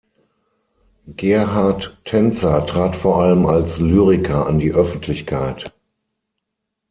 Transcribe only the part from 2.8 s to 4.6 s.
vor allem als Lyriker an